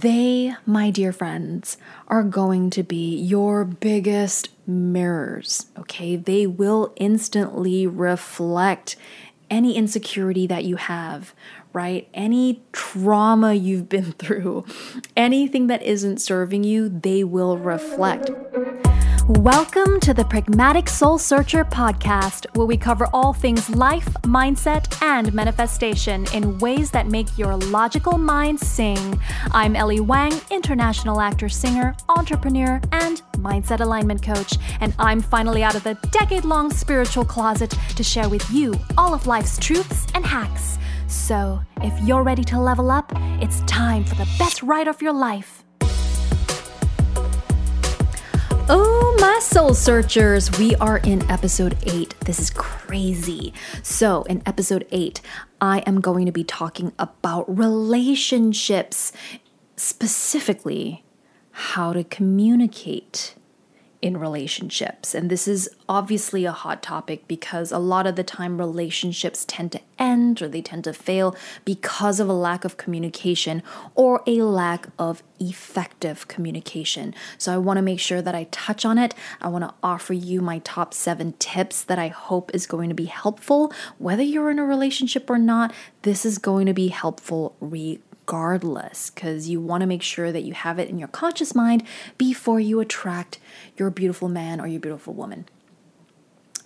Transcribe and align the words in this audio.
They, 0.00 0.54
my 0.64 0.92
dear 0.92 1.12
friends, 1.12 1.76
are 2.06 2.22
going 2.22 2.70
to 2.70 2.84
be 2.84 3.16
your 3.16 3.64
biggest 3.64 4.48
mirrors, 4.64 5.66
okay? 5.76 6.14
They 6.14 6.46
will 6.46 6.92
instantly 6.94 7.84
reflect 7.84 8.94
any 9.50 9.74
insecurity 9.74 10.46
that 10.46 10.64
you 10.64 10.76
have, 10.76 11.34
right? 11.72 12.08
Any 12.14 12.62
trauma 12.70 13.54
you've 13.54 13.88
been 13.88 14.12
through, 14.20 14.66
anything 15.16 15.66
that 15.66 15.82
isn't 15.82 16.18
serving 16.18 16.62
you, 16.62 16.88
they 16.88 17.24
will 17.24 17.58
reflect. 17.58 18.30
Welcome 19.28 20.00
to 20.00 20.14
the 20.14 20.24
Pragmatic 20.24 20.88
Soul 20.88 21.18
Searcher 21.18 21.62
podcast, 21.62 22.46
where 22.56 22.66
we 22.66 22.78
cover 22.78 23.06
all 23.12 23.34
things 23.34 23.68
life, 23.68 24.08
mindset, 24.22 25.02
and 25.02 25.34
manifestation 25.34 26.24
in 26.32 26.58
ways 26.60 26.90
that 26.92 27.08
make 27.08 27.36
your 27.36 27.54
logical 27.54 28.16
mind 28.16 28.58
sing. 28.58 29.20
I'm 29.50 29.76
Ellie 29.76 30.00
Wang, 30.00 30.32
international 30.50 31.20
actor, 31.20 31.50
singer, 31.50 31.94
entrepreneur, 32.08 32.80
and 32.90 33.20
mindset 33.32 33.80
alignment 33.80 34.22
coach, 34.22 34.54
and 34.80 34.94
I'm 34.98 35.20
finally 35.20 35.62
out 35.62 35.74
of 35.74 35.84
the 35.84 35.98
decade 36.10 36.46
long 36.46 36.70
spiritual 36.70 37.26
closet 37.26 37.74
to 37.96 38.02
share 38.02 38.30
with 38.30 38.50
you 38.50 38.72
all 38.96 39.12
of 39.12 39.26
life's 39.26 39.58
truths 39.58 40.06
and 40.14 40.24
hacks. 40.24 40.78
So, 41.06 41.60
if 41.82 41.92
you're 42.02 42.22
ready 42.22 42.44
to 42.44 42.58
level 42.58 42.90
up, 42.90 43.12
it's 43.42 43.60
time 43.64 44.04
for 44.04 44.14
the 44.14 44.28
best 44.38 44.62
ride 44.62 44.88
of 44.88 45.02
your 45.02 45.12
life. 45.12 45.57
Oh, 48.70 49.16
my 49.18 49.38
soul 49.38 49.72
searchers, 49.72 50.50
we 50.58 50.74
are 50.76 50.98
in 50.98 51.28
episode 51.30 51.78
eight. 51.84 52.14
This 52.20 52.38
is 52.38 52.50
crazy. 52.50 53.54
So, 53.82 54.24
in 54.24 54.42
episode 54.44 54.86
eight, 54.90 55.22
I 55.58 55.78
am 55.86 56.02
going 56.02 56.26
to 56.26 56.32
be 56.32 56.44
talking 56.44 56.92
about 56.98 57.46
relationships, 57.48 59.10
specifically 59.76 61.02
how 61.50 61.94
to 61.94 62.04
communicate 62.04 63.36
in 64.00 64.16
relationships. 64.16 65.14
And 65.14 65.28
this 65.28 65.48
is 65.48 65.68
obviously 65.88 66.44
a 66.44 66.52
hot 66.52 66.82
topic 66.82 67.26
because 67.26 67.72
a 67.72 67.78
lot 67.78 68.06
of 68.06 68.14
the 68.14 68.22
time 68.22 68.58
relationships 68.58 69.44
tend 69.44 69.72
to 69.72 69.80
end 69.98 70.40
or 70.40 70.48
they 70.48 70.62
tend 70.62 70.84
to 70.84 70.92
fail 70.92 71.34
because 71.64 72.20
of 72.20 72.28
a 72.28 72.32
lack 72.32 72.64
of 72.64 72.76
communication 72.76 73.62
or 73.96 74.22
a 74.26 74.42
lack 74.42 74.88
of 74.98 75.22
effective 75.40 76.28
communication. 76.28 77.14
So 77.38 77.52
I 77.52 77.58
want 77.58 77.78
to 77.78 77.82
make 77.82 77.98
sure 78.00 78.22
that 78.22 78.34
I 78.34 78.44
touch 78.52 78.84
on 78.84 78.98
it. 78.98 79.14
I 79.40 79.48
want 79.48 79.64
to 79.64 79.74
offer 79.82 80.12
you 80.12 80.40
my 80.40 80.60
top 80.60 80.94
7 80.94 81.34
tips 81.40 81.82
that 81.82 81.98
I 81.98 82.08
hope 82.08 82.54
is 82.54 82.66
going 82.66 82.88
to 82.90 82.94
be 82.94 83.06
helpful 83.06 83.72
whether 83.98 84.22
you're 84.22 84.50
in 84.50 84.58
a 84.58 84.64
relationship 84.64 85.28
or 85.28 85.38
not. 85.38 85.72
This 86.02 86.24
is 86.24 86.38
going 86.38 86.66
to 86.66 86.74
be 86.74 86.88
helpful 86.88 87.56
regardless 87.60 88.04
regardless 88.28 89.08
because 89.08 89.48
you 89.48 89.58
want 89.58 89.80
to 89.80 89.86
make 89.86 90.02
sure 90.02 90.30
that 90.30 90.44
you 90.44 90.52
have 90.52 90.78
it 90.78 90.90
in 90.90 90.98
your 90.98 91.08
conscious 91.08 91.54
mind 91.54 91.82
before 92.18 92.60
you 92.60 92.78
attract 92.78 93.38
your 93.78 93.88
beautiful 93.88 94.28
man 94.28 94.60
or 94.60 94.66
your 94.66 94.80
beautiful 94.80 95.14
woman. 95.14 95.46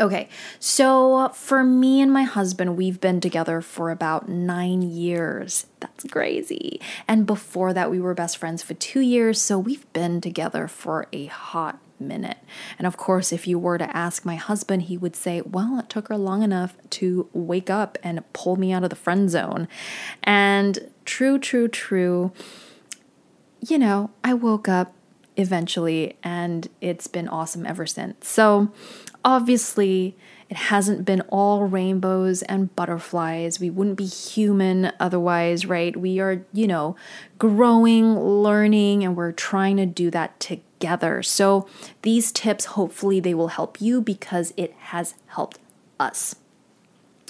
Okay, 0.00 0.28
so 0.58 1.28
for 1.28 1.62
me 1.62 2.00
and 2.00 2.12
my 2.12 2.24
husband, 2.24 2.76
we've 2.76 3.00
been 3.00 3.20
together 3.20 3.60
for 3.60 3.92
about 3.92 4.28
nine 4.28 4.82
years. 4.82 5.66
That's 5.78 6.04
crazy. 6.10 6.80
And 7.06 7.26
before 7.26 7.72
that, 7.72 7.92
we 7.92 8.00
were 8.00 8.14
best 8.14 8.38
friends 8.38 8.64
for 8.64 8.74
two 8.74 9.00
years, 9.00 9.40
so 9.40 9.56
we've 9.56 9.90
been 9.92 10.20
together 10.20 10.66
for 10.66 11.06
a 11.12 11.26
hot 11.26 11.78
minute. 12.02 12.38
And 12.78 12.86
of 12.86 12.96
course, 12.96 13.32
if 13.32 13.46
you 13.46 13.58
were 13.58 13.78
to 13.78 13.96
ask 13.96 14.24
my 14.24 14.36
husband, 14.36 14.82
he 14.82 14.96
would 14.96 15.16
say, 15.16 15.40
Well, 15.42 15.78
it 15.78 15.88
took 15.88 16.08
her 16.08 16.16
long 16.16 16.42
enough 16.42 16.76
to 16.90 17.28
wake 17.32 17.70
up 17.70 17.98
and 18.02 18.22
pull 18.32 18.56
me 18.56 18.72
out 18.72 18.84
of 18.84 18.90
the 18.90 18.96
friend 18.96 19.30
zone. 19.30 19.68
And 20.22 20.90
true, 21.04 21.38
true, 21.38 21.68
true. 21.68 22.32
You 23.60 23.78
know, 23.78 24.10
I 24.24 24.34
woke 24.34 24.68
up 24.68 24.92
eventually 25.36 26.16
and 26.22 26.68
it's 26.80 27.06
been 27.06 27.28
awesome 27.28 27.64
ever 27.64 27.86
since. 27.86 28.28
So, 28.28 28.70
obviously, 29.24 30.16
it 30.52 30.56
hasn't 30.56 31.06
been 31.06 31.22
all 31.28 31.64
rainbows 31.64 32.42
and 32.42 32.76
butterflies. 32.76 33.58
We 33.58 33.70
wouldn't 33.70 33.96
be 33.96 34.04
human 34.04 34.92
otherwise, 35.00 35.64
right? 35.64 35.96
We 35.96 36.20
are, 36.20 36.44
you 36.52 36.66
know, 36.66 36.94
growing, 37.38 38.20
learning, 38.20 39.02
and 39.02 39.16
we're 39.16 39.32
trying 39.32 39.78
to 39.78 39.86
do 39.86 40.10
that 40.10 40.38
together. 40.40 40.71
So, 41.22 41.68
these 42.02 42.32
tips, 42.32 42.66
hopefully, 42.66 43.20
they 43.20 43.34
will 43.34 43.48
help 43.48 43.80
you 43.80 44.00
because 44.00 44.52
it 44.56 44.72
has 44.78 45.14
helped 45.26 45.58
us. 45.98 46.36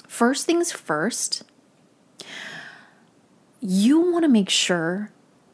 First 0.07 0.45
things 0.45 0.71
first, 0.71 1.43
you 3.59 3.99
want 3.99 4.23
to 4.23 4.29
make 4.29 4.49
sure 4.49 5.11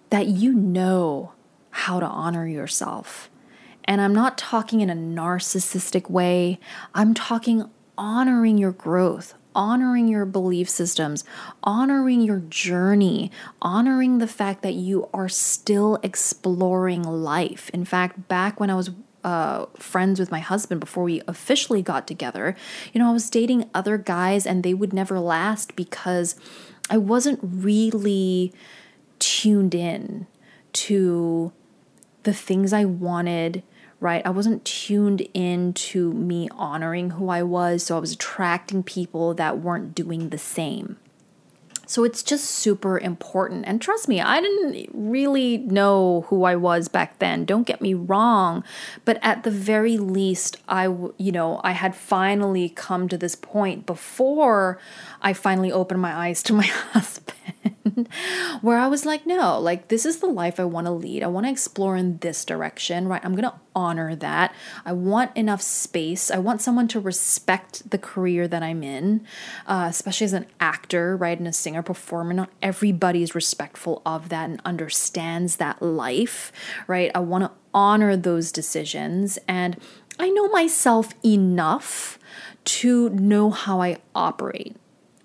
that 0.09 0.27
you 0.27 0.53
know 0.53 1.33
how 1.71 1.99
to 1.99 2.05
honor 2.05 2.47
yourself. 2.47 3.29
And 3.85 4.01
I'm 4.01 4.13
not 4.13 4.37
talking 4.37 4.81
in 4.81 4.89
a 4.89 4.95
narcissistic 4.95 6.09
way, 6.09 6.59
I'm 6.93 7.13
talking 7.13 7.69
honoring 7.97 8.57
your 8.57 8.71
growth, 8.71 9.33
honoring 9.55 10.07
your 10.07 10.25
belief 10.25 10.69
systems, 10.69 11.23
honoring 11.63 12.21
your 12.21 12.39
journey, 12.49 13.31
honoring 13.61 14.19
the 14.19 14.27
fact 14.27 14.61
that 14.61 14.73
you 14.73 15.09
are 15.13 15.29
still 15.29 15.99
exploring 16.03 17.03
life. 17.03 17.69
In 17.71 17.85
fact, 17.85 18.27
back 18.27 18.59
when 18.59 18.69
I 18.69 18.75
was 18.75 18.91
uh, 19.23 19.65
friends 19.75 20.19
with 20.19 20.31
my 20.31 20.39
husband 20.39 20.79
before 20.79 21.03
we 21.03 21.21
officially 21.27 21.81
got 21.81 22.07
together, 22.07 22.55
you 22.93 22.99
know, 22.99 23.09
I 23.09 23.13
was 23.13 23.29
dating 23.29 23.69
other 23.73 23.97
guys 23.97 24.45
and 24.45 24.63
they 24.63 24.73
would 24.73 24.93
never 24.93 25.19
last 25.19 25.75
because 25.75 26.35
I 26.89 26.97
wasn't 26.97 27.39
really 27.43 28.53
tuned 29.19 29.75
in 29.75 30.27
to 30.71 31.51
the 32.23 32.33
things 32.33 32.73
I 32.73 32.85
wanted, 32.85 33.63
right? 33.99 34.25
I 34.25 34.29
wasn't 34.29 34.65
tuned 34.65 35.21
into 35.33 36.13
me 36.13 36.49
honoring 36.53 37.11
who 37.11 37.29
I 37.29 37.43
was, 37.43 37.83
so 37.83 37.97
I 37.97 37.99
was 37.99 38.13
attracting 38.13 38.83
people 38.83 39.33
that 39.35 39.59
weren't 39.59 39.93
doing 39.93 40.29
the 40.29 40.37
same. 40.37 40.97
So 41.89 42.03
it's 42.03 42.21
just 42.21 42.45
super 42.45 42.99
important. 42.99 43.65
And 43.65 43.81
trust 43.81 44.07
me, 44.07 44.21
I 44.21 44.39
didn't 44.41 44.91
really 44.93 45.57
know 45.57 46.25
who 46.27 46.43
I 46.43 46.55
was 46.55 46.87
back 46.87 47.17
then. 47.17 47.45
Don't 47.45 47.65
get 47.65 47.81
me 47.81 47.95
wrong, 47.95 48.63
but 49.05 49.17
at 49.23 49.41
the 49.41 49.49
very 49.49 49.97
least, 49.97 50.57
I 50.69 50.83
you 50.83 51.31
know, 51.31 51.59
I 51.63 51.71
had 51.71 51.95
finally 51.95 52.69
come 52.69 53.07
to 53.07 53.17
this 53.17 53.33
point 53.33 53.87
before 53.87 54.77
I 55.23 55.33
finally 55.33 55.71
opened 55.71 55.99
my 55.99 56.15
eyes 56.15 56.43
to 56.43 56.53
my 56.53 56.65
husband 56.93 57.75
where 58.61 58.77
I 58.77 58.87
was 58.87 59.05
like, 59.05 59.25
no, 59.25 59.59
like 59.59 59.87
this 59.87 60.05
is 60.05 60.19
the 60.19 60.27
life 60.27 60.59
I 60.59 60.65
want 60.65 60.87
to 60.87 60.91
lead. 60.91 61.23
I 61.23 61.27
want 61.27 61.45
to 61.45 61.51
explore 61.51 61.95
in 61.95 62.17
this 62.19 62.45
direction, 62.45 63.07
right? 63.07 63.21
I'm 63.23 63.35
going 63.35 63.49
to 63.49 63.59
honor 63.75 64.15
that. 64.15 64.53
I 64.85 64.93
want 64.93 65.35
enough 65.37 65.61
space. 65.61 66.29
I 66.29 66.37
want 66.37 66.61
someone 66.61 66.87
to 66.89 66.99
respect 66.99 67.89
the 67.89 67.97
career 67.97 68.47
that 68.47 68.63
I'm 68.63 68.83
in, 68.83 69.25
uh, 69.67 69.87
especially 69.89 70.25
as 70.25 70.33
an 70.33 70.47
actor, 70.59 71.15
right? 71.15 71.37
And 71.37 71.47
a 71.47 71.53
singer 71.53 71.81
performer. 71.81 72.33
Not 72.33 72.49
everybody 72.61 73.23
is 73.23 73.35
respectful 73.35 74.01
of 74.05 74.29
that 74.29 74.49
and 74.49 74.61
understands 74.65 75.57
that 75.57 75.81
life, 75.81 76.51
right? 76.87 77.11
I 77.15 77.19
want 77.19 77.45
to 77.45 77.51
honor 77.73 78.15
those 78.15 78.51
decisions. 78.51 79.39
And 79.47 79.77
I 80.19 80.29
know 80.29 80.49
myself 80.49 81.13
enough 81.23 82.19
to 82.65 83.09
know 83.09 83.49
how 83.49 83.81
I 83.81 83.97
operate 84.13 84.75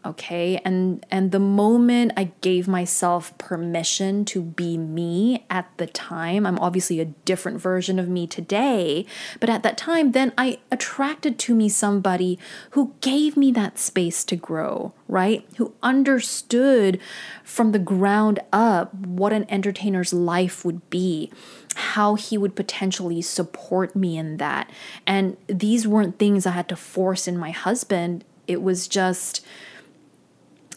okay? 0.05 0.61
And 0.65 1.05
and 1.11 1.33
the 1.33 1.39
moment 1.39 2.13
i 2.17 2.25
gave 2.41 2.69
myself 2.69 3.37
permission 3.39 4.25
to 4.25 4.43
be 4.43 4.77
me 4.77 5.45
at 5.51 5.71
the 5.77 5.87
time 5.87 6.47
i'm 6.47 6.59
obviously 6.59 7.01
a 7.01 7.05
different 7.05 7.61
version 7.61 7.99
of 7.99 8.09
me 8.09 8.27
today 8.27 9.07
but 9.41 9.49
at 9.49 9.63
that 9.63 9.77
time 9.77 10.13
then 10.13 10.33
i 10.37 10.59
attracted 10.71 11.39
to 11.39 11.55
me 11.55 11.69
somebody 11.69 12.39
who 12.71 12.95
gave 13.01 13.37
me 13.37 13.51
that 13.53 13.79
space 13.79 14.25
to 14.25 14.37
grow 14.37 14.93
right? 15.07 15.47
Who 15.59 15.75
understood 15.83 16.99
from 17.43 17.73
the 17.73 17.79
ground 17.79 18.41
up 18.53 18.95
what 18.95 19.33
an 19.33 19.47
entertainer's 19.49 20.13
life 20.13 20.65
would 20.65 20.89
be 20.91 21.31
how 21.77 22.15
he 22.15 22.39
would 22.39 22.55
potentially 22.55 23.21
support 23.21 23.95
me 23.97 24.17
in 24.17 24.37
that. 24.39 24.71
And 25.07 25.37
these 25.47 25.87
weren't 25.87 26.19
things 26.19 26.47
i 26.47 26.50
had 26.53 26.69
to 26.69 26.77
force 26.77 27.27
in 27.29 27.37
my 27.37 27.50
husband. 27.50 28.25
It 28.47 28.62
was 28.62 28.89
just 28.89 29.45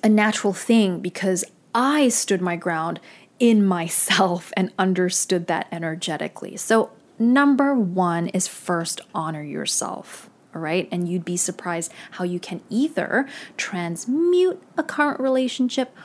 a 0.04 0.10
natural 0.10 0.54
thing 0.54 1.00
because 1.00 1.44
I 1.74 2.10
stood 2.10 2.42
my 2.42 2.56
ground 2.56 3.00
in 3.40 3.66
myself 3.66 4.52
and 4.58 4.74
understood 4.80 5.48
that 5.48 5.68
energetically. 5.72 6.58
So, 6.58 6.92
number 7.20 7.74
one 7.74 8.28
is 8.28 8.48
first 8.48 9.02
honor 9.14 9.44
yourself. 9.44 10.30
All 10.56 10.62
right. 10.62 10.88
And 10.92 11.08
you'd 11.08 11.26
be 11.26 11.38
surprised 11.38 11.92
how 12.12 12.24
you 12.24 12.40
can 12.40 12.62
either 12.70 13.28
transmute 13.58 14.62
a 14.76 14.84
current 14.84 15.20
relationship 15.20 15.96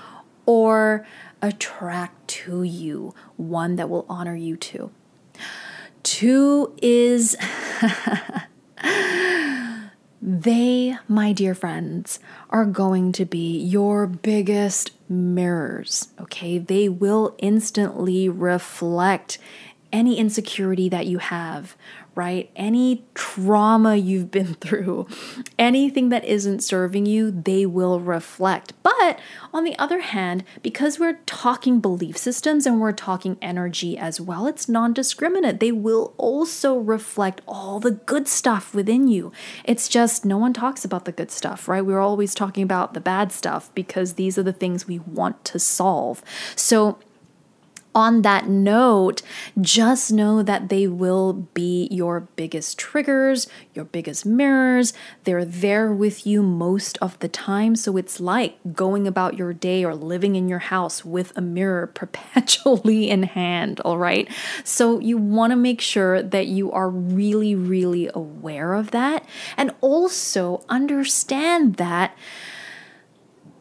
or 0.44 1.06
attract 1.41 2.29
to 2.29 2.62
you 2.62 3.15
one 3.37 3.77
that 3.77 3.89
will 3.89 4.05
honor 4.09 4.37
you 4.37 4.56
too. 4.56 4.91
Two 6.03 6.75
is 6.83 7.37
They, 10.25 10.97
my 11.09 11.33
dear 11.33 11.53
friends, 11.53 12.21
are 12.49 12.65
going 12.65 13.11
to 13.13 13.25
be 13.25 13.59
your 13.59 14.07
biggest 14.07 14.93
mirrors, 15.09 16.09
okay? 16.21 16.59
They 16.59 16.89
will 16.89 17.35
instantly 17.39 18.29
reflect 18.29 19.39
any 19.93 20.19
insecurity 20.19 20.89
that 20.89 21.06
you 21.06 21.19
have, 21.19 21.77
right? 22.15 22.50
Any 22.56 23.05
trauma 23.15 23.97
you've 23.97 24.31
been 24.31 24.55
through, 24.61 25.06
anything 25.59 26.09
that 26.09 26.25
isn't 26.25 26.61
serving 26.61 27.06
you, 27.06 27.31
they 27.31 27.67
will 27.67 28.00
reflect. 28.00 28.73
But 28.83 29.19
on 29.53 29.65
the 29.65 29.79
other 29.79 30.00
hand, 30.00 30.44
because 30.62 30.99
we're 30.99 31.21
talking 31.27 31.81
belief 31.81 32.17
systems 32.17 32.67
and 32.67 32.81
we're 32.81 32.93
talking 32.93 33.37
energy 33.41 33.97
as 33.97 34.21
well, 34.21 34.47
it's 34.47 34.69
non 34.69 34.93
discriminate. 34.93 35.61
They 35.61 35.73
will 35.73 36.15
also 36.17 36.79
reflect 36.79 37.41
all 37.47 37.81
the 37.81 37.91
good 37.93 38.29
stuff 38.29 38.75
within 38.75 39.09
you. 39.09 39.33
It's 39.65 39.89
just 39.89 40.25
no 40.25 40.39
one 40.39 40.53
talks 40.53 40.85
about 40.85 41.05
the 41.05 41.12
good 41.12 41.31
stuff, 41.31 41.69
right? 41.69 41.85
We're 41.85 42.00
always 42.00 42.35
talking 42.35 42.62
about 42.62 42.94
the 42.94 43.00
bad 43.00 43.33
stuff 43.33 43.73
because 43.75 44.15
these 44.15 44.39
are 44.39 44.43
the 44.43 44.53
things 44.53 44.87
we 44.87 44.99
want 45.00 45.44
to 45.47 45.59
solve. 45.59 46.23
So, 46.56 46.99
on 47.94 48.23
that 48.23 48.49
note, 48.49 49.23
just 49.61 50.12
know 50.12 50.43
that 50.43 50.69
they 50.69 50.87
will 50.87 51.33
be 51.33 51.89
your 51.91 52.21
biggest 52.21 52.79
triggers, 52.79 53.47
your 53.75 53.85
biggest 53.85 54.25
mirrors. 54.25 54.93
They're 55.25 55.44
there 55.44 55.93
with 55.93 56.27
you 56.27 56.43
most 56.43 56.99
of 56.99 57.19
the 57.19 57.29
time. 57.29 57.77
So 57.77 57.97
it's 57.97 58.21
like 58.21 58.56
going 58.73 59.06
about 59.06 59.37
your 59.37 59.53
day 59.53 59.85
or 59.85 59.94
living 59.94 60.37
in 60.37 60.49
your 60.49 60.59
house 60.61 61.05
with 61.05 61.37
a 61.37 61.41
mirror 61.41 61.87
perpetually 61.94 63.11
in 63.11 63.25
hand, 63.25 63.81
all 63.81 63.99
right? 63.99 64.29
So 64.65 64.99
you 64.99 65.19
want 65.19 65.50
to 65.50 65.56
make 65.56 65.81
sure 65.81 66.23
that 66.23 66.47
you 66.47 66.73
are 66.73 66.89
really, 66.89 67.55
really 67.55 68.11
aware 68.15 68.75
of 68.75 68.91
that 68.93 69.27
and 69.56 69.73
also 69.81 70.65
understand 70.69 71.77
that 71.77 72.17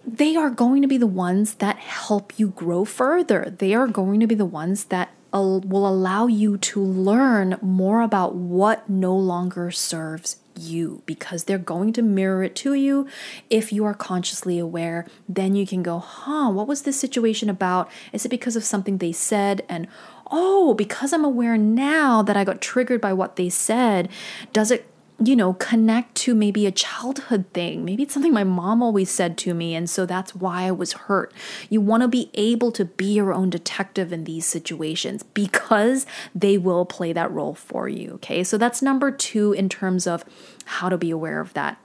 they 0.06 0.36
are 0.36 0.50
going 0.50 0.81
to 0.81 0.88
be 0.88 0.98
the 0.98 1.07
ones 1.07 1.56
that 1.56 1.77
help 1.77 2.38
you 2.38 2.50
grow 2.50 2.86
further. 2.86 3.53
They 3.57 3.74
are 3.74 3.88
going 3.88 4.19
to 4.19 4.27
be 4.27 4.36
the 4.36 4.45
ones 4.45 4.86
that 4.86 5.12
uh, 5.33 5.59
will 5.63 5.88
allow 5.88 6.27
you 6.27 6.57
to 6.57 6.81
learn 6.83 7.57
more 7.62 8.01
about 8.01 8.36
what 8.36 8.89
no 8.89 9.15
longer 9.15 9.71
serves 9.71 10.38
you 10.57 11.01
because 11.06 11.45
they're 11.45 11.57
going 11.57 11.94
to 11.94 12.01
mirror 12.01 12.44
it 12.44 12.56
to 12.56 12.74
you. 12.74 13.07
If 13.50 13.71
you 13.71 13.86
are 13.86 13.94
consciously 13.94 14.59
aware, 14.59 15.07
then 15.30 15.56
you 15.56 15.65
can 15.65 15.81
go, 15.83 16.00
huh, 16.00 16.50
what 16.50 16.68
was 16.68 16.81
this 16.81 17.00
situation 17.00 17.50
about? 17.50 17.89
Is 18.12 18.25
it 18.25 18.30
because 18.30 18.56
of 18.56 18.63
something 18.63 18.97
they 18.97 19.13
said? 19.13 19.63
And 19.69 19.88
oh, 20.30 20.74
because 20.74 21.13
I'm 21.13 21.25
aware 21.25 21.57
now 21.57 22.21
that 22.21 22.38
I 22.38 22.44
got 22.44 22.62
triggered 22.62 23.01
by 23.01 23.13
what 23.13 23.36
they 23.36 23.50
said, 23.50 24.09
does 24.51 24.71
it 24.71 24.91
you 25.23 25.35
know, 25.35 25.53
connect 25.53 26.15
to 26.15 26.33
maybe 26.33 26.65
a 26.65 26.71
childhood 26.71 27.45
thing. 27.53 27.85
Maybe 27.85 28.03
it's 28.03 28.13
something 28.13 28.33
my 28.33 28.44
mom 28.44 28.81
always 28.81 29.12
said 29.12 29.38
to 29.39 29.53
me, 29.53 29.75
and 29.75 29.89
so 29.89 30.06
that's 30.06 30.33
why 30.33 30.63
I 30.63 30.71
was 30.71 30.94
hurt. 30.94 31.31
You 31.69 31.79
want 31.81 32.01
to 32.01 32.07
be 32.07 32.31
able 32.33 32.71
to 32.73 32.85
be 32.85 33.13
your 33.13 33.33
own 33.33 33.50
detective 33.50 34.12
in 34.12 34.23
these 34.23 34.45
situations 34.45 35.23
because 35.23 36.06
they 36.33 36.57
will 36.57 36.85
play 36.85 37.13
that 37.13 37.31
role 37.31 37.53
for 37.53 37.88
you. 37.88 38.13
Okay, 38.15 38.44
so 38.44 38.57
that's 38.57 38.81
number 38.81 39.12
two 39.12 39.53
in 39.53 39.69
terms 39.69 40.07
of 40.07 40.25
how 40.65 40.89
to 40.89 40.97
be 40.97 41.12
aware 41.12 41.39
of 41.39 41.53
that. 41.53 41.77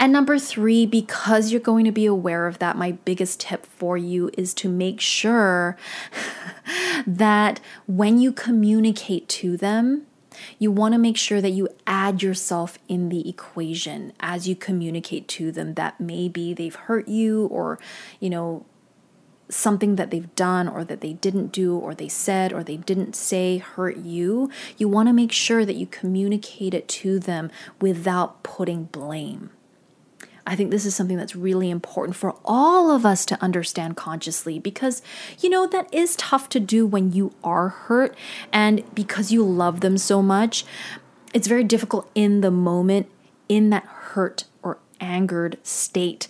And 0.00 0.12
number 0.12 0.38
three, 0.38 0.86
because 0.86 1.50
you're 1.50 1.60
going 1.60 1.84
to 1.84 1.90
be 1.92 2.06
aware 2.06 2.46
of 2.46 2.60
that, 2.60 2.76
my 2.76 2.92
biggest 2.92 3.40
tip 3.40 3.66
for 3.66 3.96
you 3.96 4.30
is 4.38 4.54
to 4.54 4.68
make 4.68 5.00
sure 5.00 5.76
that 7.06 7.60
when 7.86 8.18
you 8.18 8.32
communicate 8.32 9.28
to 9.28 9.56
them, 9.56 10.06
you 10.58 10.70
want 10.70 10.92
to 10.92 10.98
make 10.98 11.16
sure 11.16 11.40
that 11.40 11.50
you 11.50 11.68
add 11.86 12.22
yourself 12.22 12.78
in 12.88 13.08
the 13.08 13.28
equation 13.28 14.12
as 14.20 14.48
you 14.48 14.56
communicate 14.56 15.28
to 15.28 15.52
them 15.52 15.74
that 15.74 16.00
maybe 16.00 16.54
they've 16.54 16.74
hurt 16.74 17.08
you 17.08 17.46
or, 17.46 17.78
you 18.20 18.30
know, 18.30 18.64
something 19.50 19.96
that 19.96 20.10
they've 20.10 20.34
done 20.34 20.68
or 20.68 20.84
that 20.84 21.00
they 21.00 21.14
didn't 21.14 21.52
do 21.52 21.76
or 21.76 21.94
they 21.94 22.08
said 22.08 22.52
or 22.52 22.62
they 22.62 22.76
didn't 22.76 23.16
say 23.16 23.58
hurt 23.58 23.96
you, 23.96 24.50
you 24.76 24.88
want 24.88 25.08
to 25.08 25.12
make 25.12 25.32
sure 25.32 25.64
that 25.64 25.76
you 25.76 25.86
communicate 25.86 26.74
it 26.74 26.86
to 26.88 27.18
them 27.18 27.50
without 27.80 28.42
putting 28.42 28.84
blame. 28.84 29.50
I 30.48 30.56
think 30.56 30.70
this 30.70 30.86
is 30.86 30.94
something 30.94 31.18
that's 31.18 31.36
really 31.36 31.68
important 31.68 32.16
for 32.16 32.34
all 32.42 32.90
of 32.90 33.04
us 33.04 33.26
to 33.26 33.42
understand 33.42 33.98
consciously 33.98 34.58
because, 34.58 35.02
you 35.40 35.50
know, 35.50 35.66
that 35.66 35.92
is 35.92 36.16
tough 36.16 36.48
to 36.48 36.58
do 36.58 36.86
when 36.86 37.12
you 37.12 37.34
are 37.44 37.68
hurt 37.68 38.16
and 38.50 38.82
because 38.94 39.30
you 39.30 39.44
love 39.44 39.82
them 39.82 39.98
so 39.98 40.22
much. 40.22 40.64
It's 41.34 41.46
very 41.46 41.64
difficult 41.64 42.10
in 42.14 42.40
the 42.40 42.50
moment, 42.50 43.10
in 43.50 43.68
that 43.70 43.84
hurt 43.84 44.44
or 44.62 44.78
angered 45.00 45.58
state. 45.62 46.28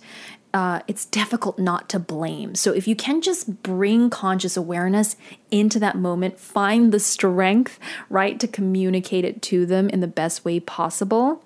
Uh, 0.53 0.81
it's 0.85 1.05
difficult 1.05 1.57
not 1.57 1.87
to 1.87 1.99
blame. 1.99 2.55
So, 2.55 2.73
if 2.73 2.87
you 2.87 2.95
can 2.95 3.21
just 3.21 3.63
bring 3.63 4.09
conscious 4.09 4.57
awareness 4.57 5.15
into 5.51 5.79
that 5.79 5.95
moment, 5.95 6.39
find 6.39 6.91
the 6.91 6.99
strength, 6.99 7.79
right, 8.09 8.37
to 8.39 8.47
communicate 8.47 9.23
it 9.23 9.41
to 9.43 9.65
them 9.65 9.87
in 9.89 10.01
the 10.01 10.07
best 10.07 10.43
way 10.43 10.59
possible, 10.59 11.43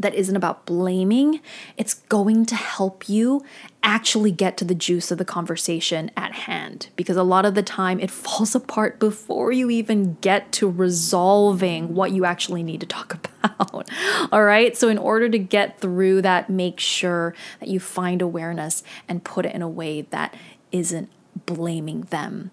that 0.00 0.14
isn't 0.14 0.36
about 0.36 0.66
blaming, 0.66 1.40
it's 1.76 1.94
going 1.94 2.46
to 2.46 2.54
help 2.54 3.08
you 3.08 3.44
actually 3.82 4.30
get 4.30 4.56
to 4.56 4.64
the 4.64 4.74
juice 4.74 5.10
of 5.10 5.18
the 5.18 5.24
conversation 5.24 6.10
at 6.16 6.32
hand. 6.32 6.88
Because 6.96 7.16
a 7.16 7.22
lot 7.22 7.44
of 7.44 7.54
the 7.54 7.62
time 7.62 8.00
it 8.00 8.10
falls 8.10 8.54
apart 8.54 8.98
before 8.98 9.52
you 9.52 9.70
even 9.70 10.14
get 10.20 10.52
to 10.52 10.68
resolving 10.68 11.94
what 11.94 12.12
you 12.12 12.24
actually 12.24 12.62
need 12.62 12.80
to 12.80 12.86
talk 12.86 13.30
about. 13.42 13.90
All 14.32 14.44
right. 14.44 14.76
So, 14.76 14.88
in 14.88 14.98
order 14.98 15.28
to 15.28 15.38
get 15.38 15.80
through 15.80 16.22
that, 16.22 16.50
make 16.50 16.80
sure 16.80 17.34
that 17.60 17.68
you 17.68 17.80
find 17.80 18.22
awareness 18.22 18.82
and 19.08 19.22
put 19.22 19.46
it 19.46 19.54
in 19.54 19.62
a 19.62 19.68
way 19.68 20.02
that 20.02 20.34
isn't 20.72 21.10
blaming 21.46 22.02
them. 22.02 22.50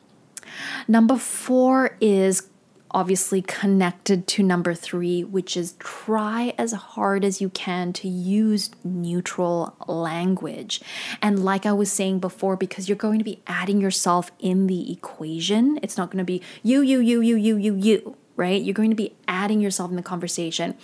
Number 0.87 1.17
four 1.17 1.97
is 1.99 2.49
obviously 2.91 3.41
connected 3.41 4.27
to 4.27 4.43
number 4.43 4.73
three, 4.73 5.23
which 5.23 5.57
is 5.57 5.75
try 5.79 6.53
as 6.57 6.71
hard 6.71 7.23
as 7.25 7.41
you 7.41 7.49
can 7.49 7.93
to 7.93 8.07
use 8.07 8.71
neutral 8.83 9.75
language. 9.87 10.81
And 11.21 11.43
like 11.43 11.65
I 11.65 11.73
was 11.73 11.91
saying 11.91 12.19
before, 12.19 12.55
because 12.55 12.87
you're 12.87 12.95
going 12.95 13.19
to 13.19 13.25
be 13.25 13.41
adding 13.47 13.81
yourself 13.81 14.31
in 14.39 14.67
the 14.67 14.91
equation, 14.91 15.79
it's 15.83 15.97
not 15.97 16.09
going 16.09 16.19
to 16.19 16.23
be 16.23 16.41
you, 16.63 16.81
you, 16.81 16.99
you, 16.99 17.21
you, 17.21 17.35
you, 17.35 17.57
you, 17.57 17.75
you, 17.75 18.17
right? 18.35 18.61
You're 18.61 18.73
going 18.73 18.91
to 18.91 18.95
be 18.95 19.15
adding 19.27 19.59
yourself 19.59 19.89
in 19.89 19.97
the 19.97 20.03
conversation. 20.03 20.75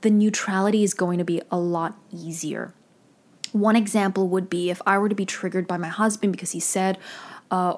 The 0.00 0.10
neutrality 0.10 0.82
is 0.82 0.94
going 0.94 1.18
to 1.18 1.24
be 1.24 1.42
a 1.50 1.58
lot 1.58 1.98
easier. 2.10 2.72
One 3.52 3.76
example 3.76 4.28
would 4.28 4.48
be 4.48 4.70
if 4.70 4.80
I 4.86 4.96
were 4.98 5.08
to 5.08 5.14
be 5.14 5.26
triggered 5.26 5.66
by 5.66 5.76
my 5.76 5.88
husband 5.88 6.32
because 6.32 6.52
he 6.52 6.60
said, 6.60 6.98
uh, 7.50 7.76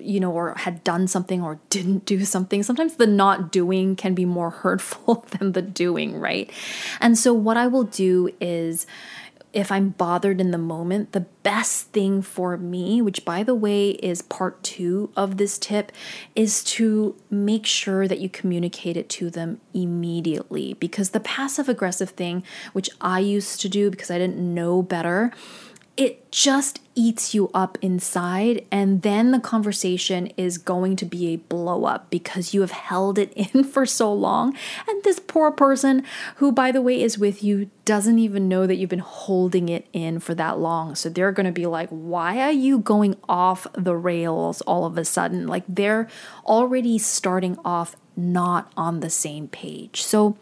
you 0.00 0.20
know, 0.20 0.32
or 0.32 0.54
had 0.56 0.82
done 0.84 1.06
something 1.08 1.42
or 1.42 1.58
didn't 1.70 2.04
do 2.04 2.24
something. 2.24 2.62
Sometimes 2.62 2.94
the 2.94 3.06
not 3.06 3.52
doing 3.52 3.96
can 3.96 4.14
be 4.14 4.24
more 4.24 4.50
hurtful 4.62 5.26
than 5.38 5.52
the 5.52 5.62
doing, 5.62 6.18
right? 6.18 6.50
And 7.00 7.18
so, 7.18 7.32
what 7.32 7.56
I 7.56 7.66
will 7.66 7.84
do 7.84 8.30
is, 8.40 8.86
if 9.52 9.72
I'm 9.72 9.90
bothered 9.90 10.40
in 10.40 10.52
the 10.52 10.58
moment, 10.58 11.10
the 11.12 11.26
best 11.42 11.88
thing 11.88 12.22
for 12.22 12.56
me, 12.56 13.02
which 13.02 13.24
by 13.24 13.42
the 13.42 13.54
way 13.54 13.90
is 13.90 14.22
part 14.22 14.62
two 14.62 15.10
of 15.16 15.38
this 15.38 15.58
tip, 15.58 15.90
is 16.36 16.62
to 16.64 17.16
make 17.30 17.66
sure 17.66 18.06
that 18.06 18.20
you 18.20 18.28
communicate 18.28 18.96
it 18.96 19.08
to 19.08 19.28
them 19.28 19.60
immediately. 19.74 20.74
Because 20.74 21.10
the 21.10 21.20
passive 21.20 21.68
aggressive 21.68 22.10
thing, 22.10 22.44
which 22.72 22.90
I 23.00 23.18
used 23.18 23.60
to 23.62 23.68
do 23.68 23.90
because 23.90 24.10
I 24.10 24.18
didn't 24.18 24.38
know 24.38 24.82
better, 24.82 25.32
it 26.00 26.32
just 26.32 26.80
eats 26.94 27.34
you 27.34 27.50
up 27.52 27.76
inside. 27.82 28.64
And 28.72 29.02
then 29.02 29.32
the 29.32 29.38
conversation 29.38 30.28
is 30.28 30.56
going 30.56 30.96
to 30.96 31.04
be 31.04 31.34
a 31.34 31.36
blow 31.36 31.84
up 31.84 32.08
because 32.08 32.54
you 32.54 32.62
have 32.62 32.70
held 32.70 33.18
it 33.18 33.30
in 33.36 33.64
for 33.64 33.84
so 33.84 34.10
long. 34.10 34.56
And 34.88 35.04
this 35.04 35.18
poor 35.18 35.50
person, 35.50 36.02
who, 36.36 36.52
by 36.52 36.72
the 36.72 36.80
way, 36.80 37.02
is 37.02 37.18
with 37.18 37.44
you, 37.44 37.70
doesn't 37.84 38.18
even 38.18 38.48
know 38.48 38.66
that 38.66 38.76
you've 38.76 38.88
been 38.88 39.00
holding 39.00 39.68
it 39.68 39.88
in 39.92 40.20
for 40.20 40.34
that 40.36 40.58
long. 40.58 40.94
So 40.94 41.10
they're 41.10 41.32
going 41.32 41.44
to 41.44 41.52
be 41.52 41.66
like, 41.66 41.90
why 41.90 42.40
are 42.40 42.50
you 42.50 42.78
going 42.78 43.16
off 43.28 43.66
the 43.74 43.94
rails 43.94 44.62
all 44.62 44.86
of 44.86 44.96
a 44.96 45.04
sudden? 45.04 45.46
Like 45.46 45.64
they're 45.68 46.08
already 46.46 46.96
starting 46.96 47.58
off 47.62 47.94
not 48.16 48.72
on 48.74 49.00
the 49.00 49.10
same 49.10 49.48
page. 49.48 50.00
So 50.02 50.38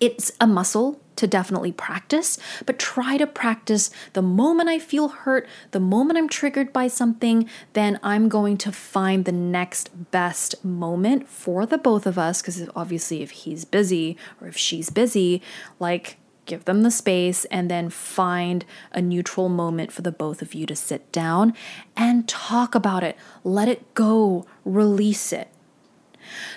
it's 0.00 0.32
a 0.40 0.48
muscle 0.48 1.00
to 1.20 1.26
definitely 1.26 1.70
practice, 1.70 2.38
but 2.64 2.78
try 2.78 3.18
to 3.18 3.26
practice 3.26 3.90
the 4.14 4.22
moment 4.22 4.70
I 4.70 4.78
feel 4.78 5.08
hurt, 5.08 5.46
the 5.70 5.80
moment 5.80 6.18
I'm 6.18 6.28
triggered 6.28 6.72
by 6.72 6.88
something, 6.88 7.48
then 7.74 8.00
I'm 8.02 8.28
going 8.28 8.56
to 8.58 8.72
find 8.72 9.24
the 9.24 9.32
next 9.32 10.10
best 10.10 10.64
moment 10.64 11.28
for 11.28 11.66
the 11.66 11.78
both 11.78 12.06
of 12.06 12.18
us. 12.18 12.40
Because 12.40 12.66
obviously, 12.74 13.22
if 13.22 13.30
he's 13.30 13.64
busy 13.66 14.16
or 14.40 14.48
if 14.48 14.56
she's 14.56 14.88
busy, 14.88 15.42
like 15.78 16.16
give 16.46 16.64
them 16.64 16.82
the 16.82 16.90
space 16.90 17.44
and 17.46 17.70
then 17.70 17.90
find 17.90 18.64
a 18.92 19.02
neutral 19.02 19.48
moment 19.48 19.92
for 19.92 20.02
the 20.02 20.10
both 20.10 20.40
of 20.40 20.54
you 20.54 20.66
to 20.66 20.74
sit 20.74 21.12
down 21.12 21.54
and 21.96 22.26
talk 22.26 22.74
about 22.74 23.04
it. 23.04 23.16
Let 23.44 23.68
it 23.68 23.94
go, 23.94 24.46
release 24.64 25.32
it. 25.32 25.48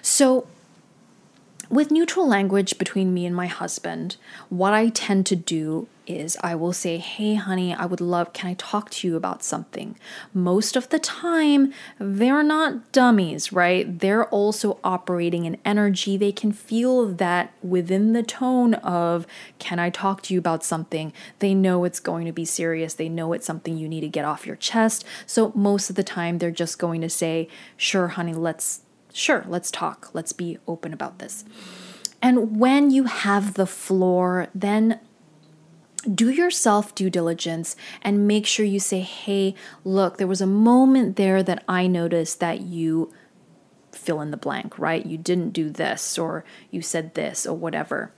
So, 0.01 0.47
with 1.73 1.91
neutral 1.91 2.27
language 2.27 2.77
between 2.77 3.13
me 3.13 3.25
and 3.25 3.35
my 3.35 3.47
husband, 3.47 4.17
what 4.49 4.73
I 4.73 4.89
tend 4.89 5.25
to 5.27 5.35
do 5.35 5.87
is 6.05 6.37
I 6.43 6.53
will 6.53 6.73
say, 6.73 6.97
Hey, 6.97 7.35
honey, 7.35 7.73
I 7.73 7.85
would 7.85 8.01
love, 8.01 8.33
can 8.33 8.49
I 8.49 8.53
talk 8.55 8.89
to 8.91 9.07
you 9.07 9.15
about 9.15 9.43
something? 9.43 9.97
Most 10.33 10.75
of 10.75 10.89
the 10.89 10.99
time, 10.99 11.73
they're 11.97 12.43
not 12.43 12.91
dummies, 12.91 13.53
right? 13.53 13.99
They're 13.99 14.25
also 14.25 14.79
operating 14.83 15.45
in 15.45 15.57
energy. 15.65 16.17
They 16.17 16.31
can 16.31 16.51
feel 16.51 17.05
that 17.05 17.53
within 17.63 18.13
the 18.13 18.23
tone 18.23 18.75
of, 18.75 19.25
Can 19.59 19.79
I 19.79 19.89
talk 19.89 20.21
to 20.23 20.33
you 20.33 20.39
about 20.39 20.63
something? 20.63 21.13
They 21.39 21.53
know 21.53 21.85
it's 21.85 21.99
going 21.99 22.25
to 22.25 22.33
be 22.33 22.45
serious. 22.45 22.93
They 22.93 23.09
know 23.09 23.33
it's 23.33 23.47
something 23.47 23.77
you 23.77 23.89
need 23.89 24.01
to 24.01 24.09
get 24.09 24.25
off 24.25 24.45
your 24.45 24.57
chest. 24.57 25.05
So 25.25 25.51
most 25.55 25.89
of 25.89 25.95
the 25.95 26.03
time, 26.03 26.37
they're 26.37 26.51
just 26.51 26.77
going 26.77 27.01
to 27.01 27.09
say, 27.09 27.47
Sure, 27.77 28.09
honey, 28.09 28.33
let's 28.33 28.81
sure, 29.13 29.45
let's 29.47 29.71
talk. 29.71 30.09
Let's 30.13 30.33
be 30.33 30.57
open 30.67 30.91
about 30.91 31.19
this. 31.19 31.45
And 32.21 32.59
when 32.59 32.91
you 32.91 33.05
have 33.05 33.53
the 33.53 33.65
floor, 33.65 34.47
then 34.53 34.99
do 36.11 36.29
yourself 36.29 36.93
due 36.93 37.09
diligence 37.09 37.75
and 38.01 38.27
make 38.27 38.45
sure 38.45 38.65
you 38.65 38.79
say, 38.79 38.99
hey, 38.99 39.55
look, 39.85 40.17
there 40.17 40.27
was 40.27 40.41
a 40.41 40.47
moment 40.47 41.15
there 41.15 41.41
that 41.43 41.63
I 41.67 41.87
noticed 41.87 42.39
that 42.41 42.61
you 42.61 43.13
fill 43.91 44.19
in 44.21 44.31
the 44.31 44.37
blank, 44.37 44.77
right? 44.77 45.05
You 45.05 45.17
didn't 45.17 45.51
do 45.51 45.69
this, 45.69 46.17
or 46.17 46.43
you 46.71 46.81
said 46.81 47.13
this, 47.13 47.45
or 47.45 47.55
whatever. 47.55 48.11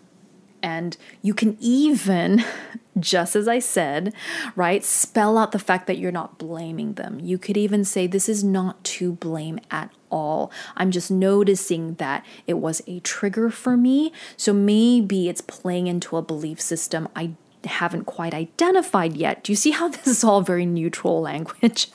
And 0.66 0.98
you 1.22 1.36
can 1.36 1.58
even, 1.60 2.44
just 3.00 3.36
as 3.36 3.48
I 3.48 3.60
said, 3.60 4.16
right, 4.56 4.84
spell 4.84 5.38
out 5.38 5.52
the 5.52 5.60
fact 5.60 5.86
that 5.86 6.00
you're 6.00 6.12
not 6.12 6.40
blaming 6.40 6.94
them. 6.94 7.20
You 7.20 7.38
could 7.38 7.56
even 7.56 7.86
say, 7.86 8.08
This 8.08 8.28
is 8.28 8.44
not 8.44 8.84
to 8.96 9.12
blame 9.12 9.60
at 9.70 9.92
all. 10.10 10.52
I'm 10.76 10.90
just 10.90 11.12
noticing 11.12 11.94
that 11.96 12.26
it 12.48 12.56
was 12.56 12.82
a 12.88 13.00
trigger 13.02 13.52
for 13.52 13.78
me. 13.78 14.12
So 14.38 14.54
maybe 14.54 15.30
it's 15.30 15.42
playing 15.42 15.86
into 15.86 16.18
a 16.18 16.24
belief 16.24 16.60
system 16.60 17.10
I 17.16 17.34
haven't 17.64 18.06
quite 18.06 18.34
identified 18.34 19.16
yet. 19.18 19.44
Do 19.44 19.52
you 19.52 19.56
see 19.56 19.72
how 19.72 19.88
this 19.90 20.08
is 20.08 20.24
all 20.24 20.42
very 20.42 20.66
neutral 20.66 21.22
language? 21.22 21.90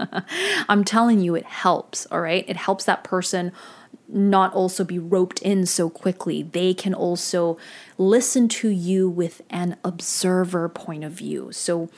I'm 0.68 0.84
telling 0.84 1.20
you, 1.20 1.34
it 1.34 1.46
helps, 1.46 2.06
all 2.12 2.20
right? 2.20 2.44
It 2.46 2.56
helps 2.56 2.84
that 2.84 3.02
person 3.02 3.50
not 4.14 4.54
also 4.54 4.84
be 4.84 4.98
roped 4.98 5.42
in 5.42 5.66
so 5.66 5.90
quickly. 5.90 6.42
They 6.42 6.72
can 6.72 6.94
also 6.94 7.58
listen 7.98 8.48
to 8.48 8.68
you 8.68 9.08
with 9.08 9.42
an 9.50 9.76
observer 9.84 10.68
point 10.68 11.04
of 11.04 11.12
view. 11.12 11.50
So 11.52 11.90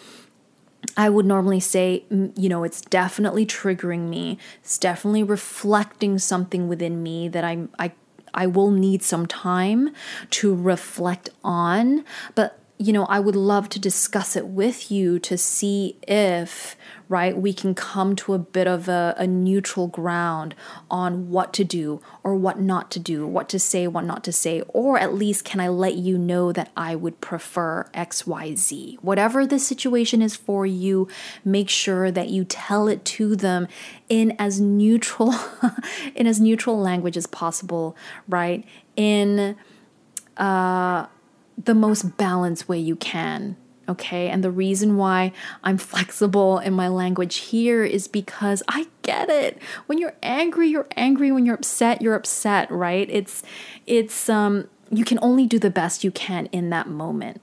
I 0.96 1.10
would 1.10 1.26
normally 1.26 1.60
say, 1.60 2.04
you 2.10 2.48
know, 2.48 2.64
it's 2.64 2.80
definitely 2.80 3.44
triggering 3.46 4.08
me. 4.08 4.38
It's 4.62 4.78
definitely 4.78 5.22
reflecting 5.22 6.18
something 6.18 6.68
within 6.68 7.02
me 7.02 7.28
that 7.28 7.44
I'm 7.44 7.70
I 7.78 7.92
I 8.34 8.46
will 8.46 8.70
need 8.70 9.02
some 9.02 9.26
time 9.26 9.94
to 10.30 10.54
reflect 10.54 11.30
on, 11.42 12.04
but 12.34 12.58
you 12.78 12.92
know, 12.92 13.06
I 13.06 13.20
would 13.20 13.36
love 13.36 13.70
to 13.70 13.78
discuss 13.78 14.36
it 14.36 14.48
with 14.48 14.90
you 14.90 15.18
to 15.20 15.38
see 15.38 15.96
if, 16.06 16.76
right, 17.08 17.34
we 17.34 17.54
can 17.54 17.74
come 17.74 18.14
to 18.16 18.34
a 18.34 18.38
bit 18.38 18.66
of 18.66 18.86
a, 18.86 19.14
a, 19.16 19.26
neutral 19.26 19.86
ground 19.86 20.54
on 20.90 21.30
what 21.30 21.54
to 21.54 21.64
do 21.64 22.02
or 22.22 22.34
what 22.34 22.60
not 22.60 22.90
to 22.90 22.98
do, 22.98 23.26
what 23.26 23.48
to 23.48 23.58
say, 23.58 23.86
what 23.86 24.04
not 24.04 24.22
to 24.24 24.32
say, 24.32 24.60
or 24.68 24.98
at 24.98 25.14
least 25.14 25.44
can 25.44 25.58
I 25.58 25.68
let 25.68 25.94
you 25.94 26.18
know 26.18 26.52
that 26.52 26.70
I 26.76 26.94
would 26.94 27.22
prefer 27.22 27.88
XYZ. 27.94 28.96
Whatever 29.00 29.46
the 29.46 29.58
situation 29.58 30.20
is 30.20 30.36
for 30.36 30.66
you, 30.66 31.08
make 31.44 31.70
sure 31.70 32.10
that 32.10 32.28
you 32.28 32.44
tell 32.44 32.88
it 32.88 33.06
to 33.06 33.36
them 33.36 33.68
in 34.10 34.36
as 34.38 34.60
neutral 34.60 35.34
in 36.14 36.26
as 36.26 36.40
neutral 36.40 36.78
language 36.78 37.16
as 37.16 37.26
possible, 37.26 37.96
right? 38.28 38.66
In 38.96 39.56
uh 40.36 41.06
the 41.56 41.74
most 41.74 42.16
balanced 42.16 42.68
way 42.68 42.78
you 42.78 42.96
can. 42.96 43.56
Okay, 43.88 44.28
and 44.28 44.42
the 44.42 44.50
reason 44.50 44.96
why 44.96 45.32
I'm 45.62 45.78
flexible 45.78 46.58
in 46.58 46.72
my 46.72 46.88
language 46.88 47.36
here 47.36 47.84
is 47.84 48.08
because 48.08 48.60
I 48.66 48.88
get 49.02 49.28
it. 49.28 49.62
When 49.86 49.98
you're 49.98 50.16
angry, 50.24 50.68
you're 50.68 50.88
angry. 50.96 51.30
When 51.30 51.46
you're 51.46 51.54
upset, 51.54 52.02
you're 52.02 52.16
upset, 52.16 52.68
right? 52.70 53.08
It's 53.08 53.44
it's 53.86 54.28
um 54.28 54.68
you 54.90 55.04
can 55.04 55.18
only 55.22 55.46
do 55.46 55.58
the 55.58 55.70
best 55.70 56.02
you 56.02 56.10
can 56.10 56.46
in 56.46 56.70
that 56.70 56.88
moment. 56.88 57.40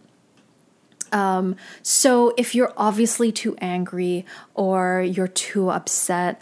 Um, 1.13 1.55
so 1.83 2.33
if 2.37 2.55
you're 2.55 2.73
obviously 2.75 3.31
too 3.31 3.55
angry 3.61 4.25
or 4.55 5.01
you're 5.01 5.27
too 5.27 5.69
upset, 5.69 6.41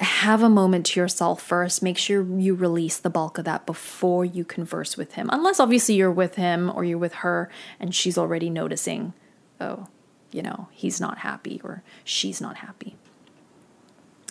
have 0.00 0.42
a 0.42 0.48
moment 0.48 0.86
to 0.86 1.00
yourself 1.00 1.42
first. 1.42 1.82
Make 1.82 1.98
sure 1.98 2.22
you 2.22 2.54
release 2.54 2.96
the 2.96 3.10
bulk 3.10 3.38
of 3.38 3.44
that 3.44 3.66
before 3.66 4.24
you 4.24 4.44
converse 4.44 4.96
with 4.96 5.14
him. 5.14 5.28
Unless 5.32 5.60
obviously 5.60 5.94
you're 5.94 6.10
with 6.10 6.36
him 6.36 6.72
or 6.74 6.84
you're 6.84 6.98
with 6.98 7.14
her 7.14 7.50
and 7.78 7.94
she's 7.94 8.16
already 8.16 8.48
noticing, 8.48 9.12
oh, 9.60 9.88
you 10.32 10.42
know, 10.42 10.68
he's 10.72 11.00
not 11.00 11.18
happy 11.18 11.60
or 11.62 11.82
she's 12.02 12.40
not 12.40 12.58
happy. 12.58 12.96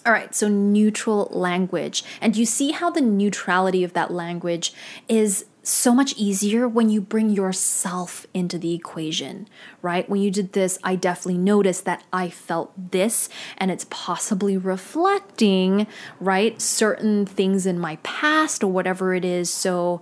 All 0.05 0.13
right, 0.13 0.33
so 0.33 0.47
neutral 0.47 1.27
language. 1.31 2.03
And 2.21 2.35
you 2.35 2.45
see 2.45 2.71
how 2.71 2.89
the 2.89 3.01
neutrality 3.01 3.83
of 3.83 3.93
that 3.93 4.11
language 4.11 4.73
is 5.07 5.45
so 5.61 5.93
much 5.93 6.15
easier 6.15 6.67
when 6.67 6.89
you 6.89 7.01
bring 7.01 7.29
yourself 7.29 8.25
into 8.33 8.57
the 8.57 8.73
equation, 8.73 9.47
right? 9.81 10.09
When 10.09 10.21
you 10.21 10.31
did 10.31 10.53
this, 10.53 10.79
I 10.83 10.95
definitely 10.95 11.37
noticed 11.37 11.85
that 11.85 12.03
I 12.11 12.29
felt 12.29 12.91
this, 12.91 13.29
and 13.57 13.69
it's 13.69 13.85
possibly 13.89 14.57
reflecting, 14.57 15.85
right, 16.19 16.59
certain 16.61 17.25
things 17.25 17.65
in 17.65 17.79
my 17.79 17.97
past 17.97 18.63
or 18.63 18.71
whatever 18.71 19.13
it 19.13 19.25
is. 19.25 19.49
So, 19.49 20.01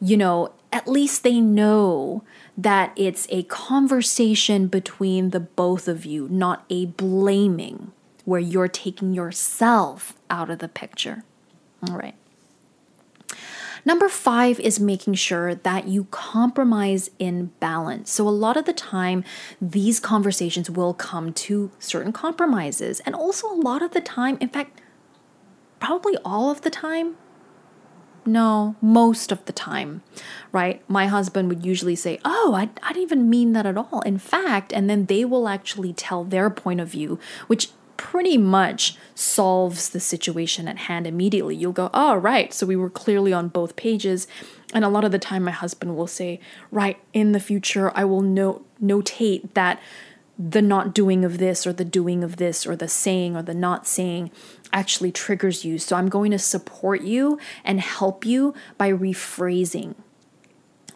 you 0.00 0.16
know, 0.16 0.52
at 0.72 0.88
least 0.88 1.22
they 1.22 1.40
know 1.40 2.24
that 2.56 2.92
it's 2.96 3.26
a 3.30 3.42
conversation 3.44 4.66
between 4.66 5.30
the 5.30 5.40
both 5.40 5.88
of 5.88 6.06
you, 6.06 6.28
not 6.30 6.64
a 6.70 6.86
blaming 6.86 7.92
where 8.24 8.40
you're 8.40 8.68
taking 8.68 9.12
yourself 9.12 10.14
out 10.30 10.48
of 10.48 10.60
the 10.60 10.68
picture. 10.68 11.24
All 11.88 11.96
right. 11.96 12.14
Number 13.84 14.08
five 14.08 14.60
is 14.60 14.78
making 14.78 15.14
sure 15.14 15.54
that 15.54 15.88
you 15.88 16.04
compromise 16.10 17.10
in 17.18 17.46
balance. 17.58 18.10
So, 18.10 18.28
a 18.28 18.30
lot 18.30 18.56
of 18.56 18.64
the 18.64 18.72
time, 18.72 19.24
these 19.60 19.98
conversations 19.98 20.70
will 20.70 20.94
come 20.94 21.32
to 21.32 21.70
certain 21.78 22.12
compromises. 22.12 23.00
And 23.00 23.14
also, 23.14 23.52
a 23.52 23.56
lot 23.56 23.82
of 23.82 23.92
the 23.92 24.00
time, 24.00 24.38
in 24.40 24.48
fact, 24.48 24.80
probably 25.80 26.16
all 26.24 26.50
of 26.50 26.60
the 26.60 26.70
time, 26.70 27.16
no, 28.24 28.76
most 28.80 29.32
of 29.32 29.44
the 29.46 29.52
time, 29.52 30.02
right? 30.52 30.88
My 30.88 31.06
husband 31.08 31.48
would 31.48 31.66
usually 31.66 31.96
say, 31.96 32.20
Oh, 32.24 32.54
I, 32.56 32.70
I 32.82 32.92
didn't 32.92 33.02
even 33.02 33.30
mean 33.30 33.52
that 33.54 33.66
at 33.66 33.76
all. 33.76 34.00
In 34.02 34.18
fact, 34.18 34.72
and 34.72 34.88
then 34.88 35.06
they 35.06 35.24
will 35.24 35.48
actually 35.48 35.92
tell 35.92 36.22
their 36.22 36.48
point 36.48 36.80
of 36.80 36.88
view, 36.88 37.18
which 37.48 37.70
pretty 38.02 38.36
much 38.36 38.96
solves 39.14 39.90
the 39.90 40.00
situation 40.00 40.66
at 40.66 40.76
hand 40.76 41.06
immediately. 41.06 41.54
You'll 41.54 41.70
go, 41.70 41.88
oh, 41.94 42.16
right, 42.16 42.52
so 42.52 42.66
we 42.66 42.74
were 42.74 42.90
clearly 42.90 43.32
on 43.32 43.46
both 43.46 43.76
pages. 43.76 44.26
And 44.74 44.84
a 44.84 44.88
lot 44.88 45.04
of 45.04 45.12
the 45.12 45.20
time, 45.20 45.44
my 45.44 45.52
husband 45.52 45.96
will 45.96 46.08
say, 46.08 46.40
right, 46.72 46.98
in 47.12 47.30
the 47.30 47.38
future, 47.38 47.92
I 47.94 48.04
will 48.04 48.20
note, 48.20 48.66
notate 48.82 49.54
that 49.54 49.80
the 50.36 50.60
not 50.60 50.92
doing 50.92 51.24
of 51.24 51.38
this 51.38 51.64
or 51.64 51.72
the 51.72 51.84
doing 51.84 52.24
of 52.24 52.38
this 52.38 52.66
or 52.66 52.74
the 52.74 52.88
saying 52.88 53.36
or 53.36 53.42
the 53.42 53.54
not 53.54 53.86
saying 53.86 54.32
actually 54.72 55.12
triggers 55.12 55.64
you. 55.64 55.78
So 55.78 55.94
I'm 55.94 56.08
going 56.08 56.32
to 56.32 56.40
support 56.40 57.02
you 57.02 57.38
and 57.64 57.80
help 57.80 58.24
you 58.24 58.52
by 58.78 58.90
rephrasing, 58.90 59.94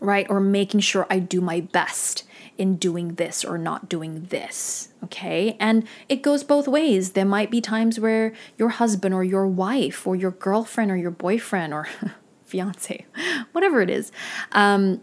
right? 0.00 0.26
Or 0.28 0.40
making 0.40 0.80
sure 0.80 1.06
I 1.10 1.18
do 1.18 1.40
my 1.40 1.60
best 1.60 2.24
in 2.58 2.76
doing 2.76 3.14
this 3.14 3.44
or 3.44 3.58
not 3.58 3.88
doing 3.88 4.26
this. 4.30 4.88
Okay. 5.04 5.56
And 5.60 5.86
it 6.08 6.22
goes 6.22 6.42
both 6.42 6.66
ways. 6.66 7.12
There 7.12 7.24
might 7.24 7.50
be 7.50 7.60
times 7.60 8.00
where 8.00 8.32
your 8.56 8.70
husband 8.70 9.14
or 9.14 9.24
your 9.24 9.46
wife 9.46 10.06
or 10.06 10.16
your 10.16 10.30
girlfriend 10.30 10.90
or 10.90 10.96
your 10.96 11.10
boyfriend 11.10 11.74
or 11.74 11.88
fiance, 12.44 13.04
whatever 13.52 13.80
it 13.80 13.90
is, 13.90 14.10
um, 14.52 15.00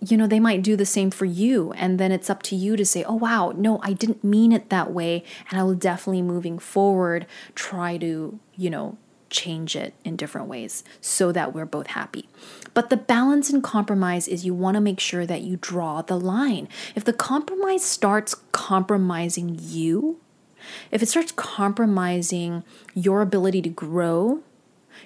you 0.00 0.16
know, 0.16 0.28
they 0.28 0.40
might 0.40 0.62
do 0.62 0.76
the 0.76 0.86
same 0.86 1.10
for 1.10 1.24
you. 1.24 1.72
And 1.72 1.98
then 1.98 2.12
it's 2.12 2.30
up 2.30 2.42
to 2.44 2.56
you 2.56 2.76
to 2.76 2.84
say, 2.84 3.02
oh, 3.04 3.16
wow, 3.16 3.52
no, 3.56 3.80
I 3.82 3.92
didn't 3.92 4.22
mean 4.22 4.52
it 4.52 4.70
that 4.70 4.92
way. 4.92 5.24
And 5.50 5.60
I 5.60 5.64
will 5.64 5.74
definitely 5.74 6.22
moving 6.22 6.58
forward 6.58 7.26
try 7.54 7.96
to, 7.98 8.38
you 8.56 8.70
know, 8.70 8.96
change 9.30 9.76
it 9.76 9.94
in 10.04 10.16
different 10.16 10.46
ways 10.46 10.84
so 11.00 11.32
that 11.32 11.54
we're 11.54 11.66
both 11.66 11.88
happy. 11.88 12.28
But 12.74 12.90
the 12.90 12.96
balance 12.96 13.50
and 13.50 13.62
compromise 13.62 14.28
is 14.28 14.44
you 14.44 14.54
want 14.54 14.74
to 14.76 14.80
make 14.80 15.00
sure 15.00 15.26
that 15.26 15.42
you 15.42 15.58
draw 15.60 16.02
the 16.02 16.18
line. 16.18 16.68
If 16.94 17.04
the 17.04 17.12
compromise 17.12 17.84
starts 17.84 18.34
compromising 18.52 19.58
you, 19.60 20.20
if 20.90 21.02
it 21.02 21.08
starts 21.08 21.32
compromising 21.32 22.64
your 22.94 23.20
ability 23.20 23.62
to 23.62 23.68
grow, 23.68 24.42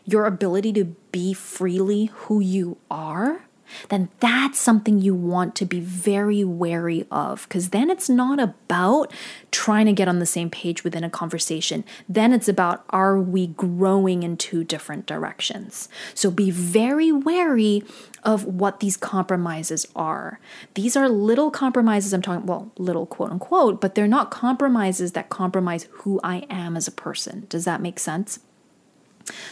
your 0.04 0.26
ability 0.26 0.72
to 0.74 0.84
be 1.12 1.32
freely 1.32 2.06
who 2.06 2.40
you 2.40 2.78
are, 2.90 3.44
then 3.88 4.08
that's 4.20 4.58
something 4.58 5.00
you 5.00 5.14
want 5.14 5.54
to 5.56 5.64
be 5.64 5.80
very 5.80 6.44
wary 6.44 7.06
of 7.10 7.44
because 7.44 7.70
then 7.70 7.90
it's 7.90 8.08
not 8.08 8.40
about 8.40 9.12
trying 9.50 9.86
to 9.86 9.92
get 9.92 10.08
on 10.08 10.18
the 10.18 10.26
same 10.26 10.50
page 10.50 10.84
within 10.84 11.04
a 11.04 11.10
conversation. 11.10 11.84
Then 12.08 12.32
it's 12.32 12.48
about 12.48 12.84
are 12.90 13.18
we 13.18 13.48
growing 13.48 14.22
in 14.22 14.36
two 14.36 14.64
different 14.64 15.06
directions? 15.06 15.88
So 16.14 16.30
be 16.30 16.50
very 16.50 17.12
wary 17.12 17.82
of 18.22 18.44
what 18.44 18.80
these 18.80 18.96
compromises 18.96 19.86
are. 19.96 20.40
These 20.74 20.96
are 20.96 21.08
little 21.08 21.50
compromises, 21.50 22.12
I'm 22.12 22.22
talking, 22.22 22.46
well, 22.46 22.70
little 22.78 23.06
quote 23.06 23.30
unquote, 23.30 23.80
but 23.80 23.94
they're 23.94 24.06
not 24.08 24.30
compromises 24.30 25.12
that 25.12 25.28
compromise 25.28 25.88
who 25.90 26.20
I 26.22 26.46
am 26.48 26.76
as 26.76 26.86
a 26.86 26.92
person. 26.92 27.46
Does 27.48 27.64
that 27.64 27.80
make 27.80 27.98
sense? 27.98 28.40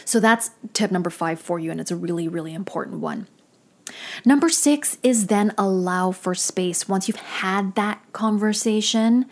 So 0.05 0.19
that's 0.19 0.51
tip 0.73 0.91
number 0.91 1.09
five 1.09 1.39
for 1.39 1.59
you, 1.59 1.71
and 1.71 1.79
it's 1.79 1.91
a 1.91 1.95
really, 1.95 2.27
really 2.27 2.53
important 2.53 2.99
one. 2.99 3.27
Number 4.25 4.49
six 4.49 4.97
is 5.03 5.27
then 5.27 5.53
allow 5.57 6.11
for 6.11 6.35
space. 6.35 6.87
Once 6.87 7.07
you've 7.07 7.17
had 7.17 7.75
that 7.75 8.01
conversation, 8.13 9.25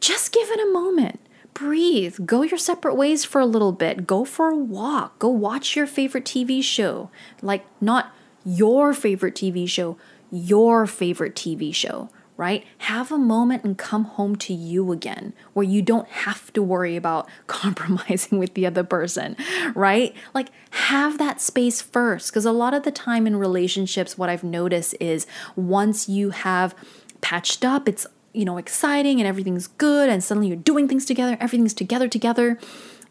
just 0.00 0.32
give 0.32 0.48
it 0.50 0.60
a 0.60 0.72
moment. 0.72 1.20
Breathe. 1.54 2.16
Go 2.24 2.42
your 2.42 2.58
separate 2.58 2.94
ways 2.94 3.24
for 3.24 3.40
a 3.40 3.46
little 3.46 3.72
bit. 3.72 4.06
Go 4.06 4.24
for 4.24 4.48
a 4.48 4.56
walk. 4.56 5.18
Go 5.18 5.28
watch 5.28 5.76
your 5.76 5.86
favorite 5.86 6.24
TV 6.24 6.62
show. 6.62 7.10
Like, 7.42 7.66
not 7.80 8.14
your 8.44 8.94
favorite 8.94 9.34
TV 9.34 9.68
show, 9.68 9.98
your 10.30 10.86
favorite 10.86 11.34
TV 11.34 11.74
show 11.74 12.08
right? 12.40 12.64
Have 12.78 13.12
a 13.12 13.18
moment 13.18 13.64
and 13.64 13.76
come 13.76 14.04
home 14.04 14.34
to 14.36 14.54
you 14.54 14.92
again 14.92 15.34
where 15.52 15.62
you 15.62 15.82
don't 15.82 16.08
have 16.08 16.50
to 16.54 16.62
worry 16.62 16.96
about 16.96 17.28
compromising 17.46 18.38
with 18.38 18.54
the 18.54 18.64
other 18.66 18.82
person, 18.82 19.36
right? 19.74 20.16
Like, 20.32 20.48
have 20.70 21.18
that 21.18 21.42
space 21.42 21.82
first. 21.82 22.30
Because 22.30 22.46
a 22.46 22.52
lot 22.52 22.72
of 22.72 22.84
the 22.84 22.90
time 22.90 23.26
in 23.26 23.36
relationships, 23.36 24.16
what 24.16 24.30
I've 24.30 24.42
noticed 24.42 24.94
is 24.98 25.26
once 25.54 26.08
you 26.08 26.30
have 26.30 26.74
patched 27.20 27.62
up, 27.62 27.86
it's 27.86 28.06
you 28.32 28.46
know 28.46 28.56
exciting 28.56 29.20
and 29.20 29.26
everything's 29.26 29.66
good 29.66 30.08
and 30.08 30.22
suddenly 30.22 30.46
you're 30.46 30.56
doing 30.56 30.86
things 30.86 31.04
together 31.04 31.36
everything's 31.40 31.74
together 31.74 32.06
together 32.06 32.60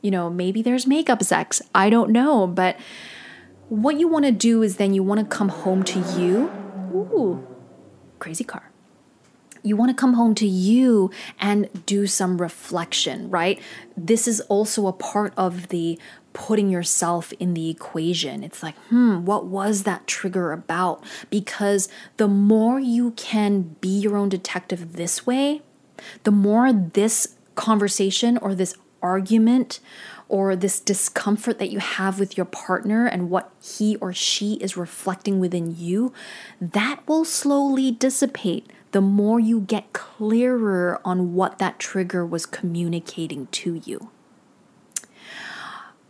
you 0.01 0.09
know 0.09 0.29
maybe 0.29 0.61
there's 0.61 0.87
makeup 0.87 1.21
sex 1.21 1.61
i 1.75 1.89
don't 1.89 2.09
know 2.09 2.47
but 2.47 2.77
what 3.67 3.99
you 3.99 4.07
want 4.07 4.23
to 4.23 4.31
do 4.31 4.63
is 4.63 4.77
then 4.77 4.93
you 4.93 5.03
want 5.03 5.19
to 5.19 5.25
come 5.25 5.49
home 5.49 5.83
to 5.83 5.99
you 6.17 6.49
ooh 6.95 7.45
crazy 8.17 8.45
car 8.45 8.68
you 9.63 9.75
want 9.75 9.89
to 9.89 9.99
come 9.99 10.13
home 10.13 10.35
to 10.35 10.47
you 10.47 11.11
and 11.39 11.69
do 11.85 12.07
some 12.07 12.39
reflection, 12.39 13.29
right? 13.29 13.59
This 13.97 14.27
is 14.27 14.41
also 14.41 14.87
a 14.87 14.93
part 14.93 15.33
of 15.37 15.69
the 15.69 15.99
putting 16.33 16.69
yourself 16.69 17.33
in 17.33 17.53
the 17.53 17.69
equation. 17.69 18.43
It's 18.43 18.61
like, 18.63 18.75
hmm, 18.89 19.25
what 19.25 19.45
was 19.45 19.83
that 19.83 20.07
trigger 20.07 20.51
about? 20.51 21.03
Because 21.29 21.89
the 22.17 22.27
more 22.27 22.79
you 22.79 23.11
can 23.11 23.75
be 23.81 23.99
your 23.99 24.15
own 24.15 24.29
detective 24.29 24.93
this 24.93 25.25
way, 25.25 25.61
the 26.23 26.31
more 26.31 26.71
this 26.71 27.35
conversation 27.55 28.37
or 28.37 28.55
this 28.55 28.75
argument 29.01 29.79
or 30.29 30.55
this 30.55 30.79
discomfort 30.79 31.57
that 31.59 31.71
you 31.71 31.79
have 31.79 32.19
with 32.19 32.37
your 32.37 32.45
partner 32.45 33.07
and 33.07 33.29
what 33.29 33.51
he 33.61 33.95
or 33.97 34.13
she 34.13 34.53
is 34.55 34.77
reflecting 34.77 35.39
within 35.39 35.75
you, 35.75 36.13
that 36.61 37.01
will 37.07 37.25
slowly 37.25 37.91
dissipate 37.91 38.71
the 38.91 39.01
more 39.01 39.39
you 39.39 39.61
get 39.61 39.93
clearer 39.93 40.99
on 41.05 41.33
what 41.33 41.59
that 41.59 41.79
trigger 41.79 42.25
was 42.25 42.45
communicating 42.45 43.47
to 43.47 43.81
you. 43.85 44.09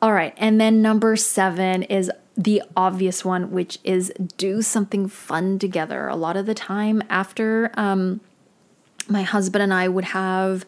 All 0.02 0.14
right, 0.14 0.34
and 0.38 0.62
then 0.62 0.82
number 0.82 1.16
seven 1.18 1.84
is 1.84 2.10
the 2.38 2.64
obvious 2.78 3.26
one, 3.26 3.52
which 3.52 3.80
is 3.84 4.14
do 4.38 4.62
something 4.62 5.10
fun 5.10 5.60
together. 5.60 6.08
A 6.08 6.16
lot 6.16 6.38
of 6.38 6.46
the 6.46 6.54
time, 6.54 7.04
after 7.10 7.70
um, 7.74 8.22
my 9.10 9.24
husband 9.24 9.62
and 9.62 9.74
I 9.74 9.90
would 9.90 10.06
have 10.06 10.66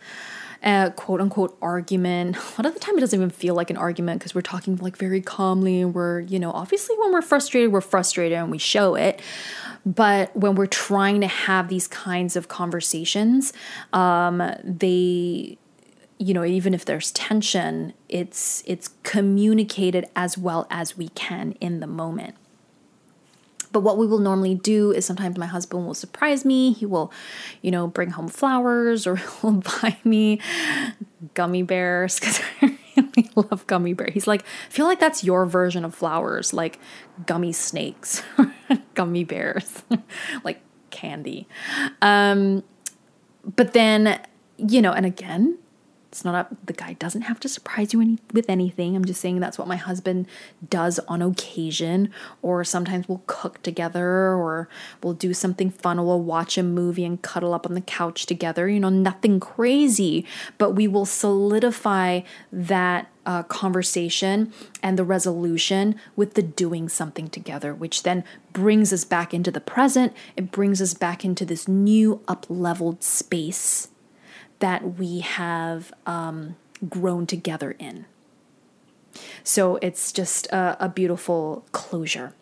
a 0.63 0.93
quote 0.95 1.21
unquote 1.21 1.57
argument. 1.61 2.37
A 2.57 2.61
lot 2.61 2.65
of 2.65 2.73
the 2.73 2.79
time, 2.79 2.97
it 2.97 3.01
doesn't 3.01 3.17
even 3.17 3.29
feel 3.29 3.55
like 3.55 3.69
an 3.69 3.77
argument 3.77 4.19
because 4.19 4.35
we're 4.35 4.41
talking 4.41 4.77
like 4.77 4.97
very 4.97 5.21
calmly. 5.21 5.81
And 5.81 5.93
we're, 5.93 6.21
you 6.21 6.39
know, 6.39 6.51
obviously 6.51 6.95
when 6.97 7.11
we're 7.11 7.21
frustrated, 7.21 7.71
we're 7.71 7.81
frustrated 7.81 8.37
and 8.37 8.51
we 8.51 8.57
show 8.57 8.95
it. 8.95 9.19
But 9.85 10.35
when 10.35 10.55
we're 10.55 10.67
trying 10.67 11.21
to 11.21 11.27
have 11.27 11.67
these 11.67 11.87
kinds 11.87 12.35
of 12.35 12.47
conversations, 12.47 13.53
um, 13.93 14.43
they 14.63 15.57
you 16.21 16.35
know 16.35 16.45
even 16.45 16.75
if 16.75 16.85
there's 16.85 17.11
tension 17.13 17.93
it's 18.07 18.63
it's 18.67 18.91
communicated 19.01 20.05
as 20.15 20.37
well 20.37 20.67
as 20.69 20.95
we 20.95 21.09
can 21.09 21.53
in 21.53 21.79
the 21.79 21.87
moment 21.87 22.35
but 23.71 23.81
what 23.81 23.97
we 23.97 24.07
will 24.07 24.19
normally 24.19 24.55
do 24.55 24.91
is 24.91 25.05
sometimes 25.05 25.37
my 25.37 25.45
husband 25.45 25.85
will 25.85 25.93
surprise 25.93 26.45
me. 26.45 26.73
He 26.73 26.85
will, 26.85 27.11
you 27.61 27.71
know, 27.71 27.87
bring 27.87 28.11
home 28.11 28.27
flowers 28.27 29.07
or 29.07 29.15
he'll 29.41 29.53
buy 29.53 29.97
me 30.03 30.39
gummy 31.33 31.63
bears 31.63 32.19
because 32.19 32.41
I 32.61 32.77
really 32.95 33.29
love 33.35 33.65
gummy 33.67 33.93
bears. 33.93 34.13
He's 34.13 34.27
like, 34.27 34.43
I 34.43 34.69
feel 34.69 34.85
like 34.85 34.99
that's 34.99 35.23
your 35.23 35.45
version 35.45 35.85
of 35.85 35.95
flowers, 35.95 36.53
like 36.53 36.79
gummy 37.25 37.53
snakes, 37.53 38.23
gummy 38.93 39.23
bears, 39.23 39.83
like 40.43 40.61
candy. 40.89 41.47
Um, 42.01 42.63
but 43.55 43.73
then, 43.73 44.19
you 44.57 44.81
know, 44.81 44.91
and 44.91 45.05
again, 45.05 45.57
it's 46.11 46.25
not 46.25 46.35
a, 46.35 46.55
the 46.65 46.73
guy 46.73 46.93
doesn't 46.93 47.21
have 47.21 47.39
to 47.39 47.47
surprise 47.47 47.93
you 47.93 48.01
any, 48.01 48.19
with 48.33 48.49
anything. 48.49 48.97
I'm 48.97 49.05
just 49.05 49.21
saying 49.21 49.39
that's 49.39 49.57
what 49.57 49.69
my 49.69 49.77
husband 49.77 50.27
does 50.69 50.99
on 51.07 51.21
occasion. 51.21 52.11
Or 52.41 52.65
sometimes 52.65 53.07
we'll 53.07 53.23
cook 53.27 53.63
together 53.63 54.05
or 54.05 54.67
we'll 55.01 55.13
do 55.13 55.33
something 55.33 55.71
fun. 55.71 55.99
Or 55.99 56.05
we'll 56.05 56.21
watch 56.21 56.57
a 56.57 56.63
movie 56.63 57.05
and 57.05 57.21
cuddle 57.21 57.53
up 57.53 57.65
on 57.65 57.75
the 57.75 57.81
couch 57.81 58.25
together. 58.25 58.67
You 58.67 58.81
know, 58.81 58.89
nothing 58.89 59.39
crazy, 59.39 60.25
but 60.57 60.71
we 60.71 60.85
will 60.85 61.05
solidify 61.05 62.21
that 62.51 63.09
uh, 63.25 63.43
conversation 63.43 64.51
and 64.83 64.99
the 64.99 65.05
resolution 65.05 65.95
with 66.17 66.33
the 66.33 66.41
doing 66.41 66.89
something 66.89 67.29
together, 67.29 67.73
which 67.73 68.03
then 68.03 68.25
brings 68.51 68.91
us 68.91 69.05
back 69.05 69.33
into 69.33 69.51
the 69.51 69.61
present. 69.61 70.11
It 70.35 70.51
brings 70.51 70.81
us 70.81 70.93
back 70.93 71.23
into 71.23 71.45
this 71.45 71.69
new 71.69 72.21
up 72.27 72.45
leveled 72.49 73.01
space 73.01 73.87
that 74.61 74.97
we 74.97 75.19
have 75.19 75.93
um, 76.05 76.55
grown 76.87 77.27
together 77.27 77.75
in. 77.77 78.05
So 79.43 79.77
it's 79.81 80.11
just 80.11 80.47
a, 80.47 80.77
a 80.79 80.89
beautiful 80.89 81.65
closure. 81.71 82.33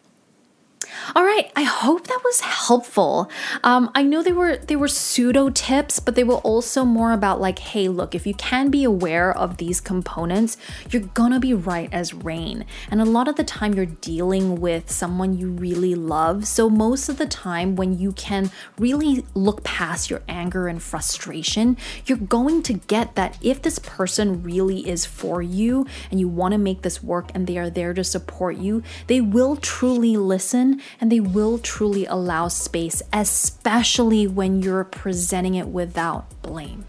All 1.16 1.24
right, 1.24 1.52
I 1.56 1.64
hope 1.64 2.08
that 2.08 2.22
was 2.24 2.42
helpful. 2.42 3.30
Um, 3.64 3.90
I 3.96 4.04
know 4.04 4.22
they 4.22 4.32
were 4.32 4.58
they 4.58 4.76
were 4.76 4.88
pseudo 4.88 5.50
tips, 5.50 6.00
but 6.00 6.16
they 6.16 6.24
were 6.24 6.36
also 6.36 6.86
more 6.86 7.12
about 7.12 7.42
like, 7.42 7.60
hey, 7.60 7.88
look, 7.88 8.14
if 8.14 8.28
you 8.28 8.34
can 8.34 8.70
be 8.70 8.84
aware 8.84 9.36
of 9.36 9.58
these 9.58 9.82
components, 9.82 10.58
you're 10.90 11.04
gonna 11.14 11.40
be 11.40 11.54
right 11.54 11.90
as 11.92 12.14
rain. 12.14 12.66
And 12.92 13.02
a 13.02 13.06
lot 13.06 13.28
of 13.28 13.36
the 13.36 13.44
time, 13.44 13.74
you're 13.74 13.86
dealing 13.86 14.60
with 14.62 14.92
someone 14.92 15.38
you 15.38 15.50
really 15.50 15.96
love. 15.96 16.48
So 16.48 16.70
most 16.70 17.10
of 17.10 17.18
the 17.18 17.26
time, 17.26 17.76
when 17.76 17.98
you 17.98 18.12
can 18.12 18.52
really 18.78 19.26
look 19.34 19.64
past 19.64 20.10
your 20.10 20.22
anger 20.28 20.68
and 20.68 20.82
frustration, 20.82 21.78
you're 22.06 22.18
going 22.18 22.62
to 22.64 22.74
get 22.74 23.16
that 23.16 23.38
if 23.42 23.62
this 23.62 23.80
person 23.80 24.44
really 24.44 24.88
is 24.88 25.06
for 25.06 25.42
you 25.42 25.86
and 26.12 26.20
you 26.20 26.28
want 26.28 26.52
to 26.54 26.58
make 26.58 26.82
this 26.82 27.02
work 27.02 27.32
and 27.34 27.48
they 27.48 27.58
are 27.58 27.70
there 27.70 27.94
to 27.94 28.04
support 28.04 28.58
you, 28.58 28.84
they 29.08 29.22
will 29.22 29.56
truly 29.56 30.18
listen 30.18 30.79
and 31.00 31.12
they 31.12 31.20
will 31.20 31.58
truly 31.58 32.06
allow 32.06 32.48
space, 32.48 33.02
especially 33.14 34.28
when 34.28 34.62
you're 34.62 34.84
presenting 34.84 35.56
it 35.56 35.68
without 35.68 36.26
blame. 36.42 36.86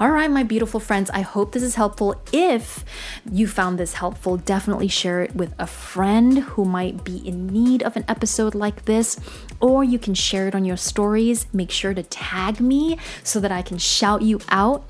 All 0.00 0.10
right, 0.10 0.30
my 0.30 0.42
beautiful 0.42 0.80
friends, 0.80 1.10
I 1.10 1.20
hope 1.20 1.52
this 1.52 1.62
is 1.62 1.76
helpful. 1.76 2.20
If 2.32 2.84
you 3.30 3.46
found 3.46 3.78
this 3.78 3.94
helpful, 3.94 4.36
definitely 4.36 4.88
share 4.88 5.22
it 5.22 5.34
with 5.36 5.54
a 5.58 5.66
friend 5.66 6.38
who 6.38 6.64
might 6.64 7.04
be 7.04 7.16
in 7.18 7.46
need 7.46 7.82
of 7.82 7.96
an 7.96 8.04
episode 8.08 8.54
like 8.54 8.86
this, 8.86 9.18
or 9.60 9.84
you 9.84 9.98
can 9.98 10.14
share 10.14 10.48
it 10.48 10.54
on 10.54 10.64
your 10.64 10.76
stories. 10.76 11.46
Make 11.52 11.70
sure 11.70 11.94
to 11.94 12.02
tag 12.02 12.60
me 12.60 12.98
so 13.22 13.40
that 13.40 13.52
I 13.52 13.62
can 13.62 13.78
shout 13.78 14.22
you 14.22 14.40
out 14.48 14.84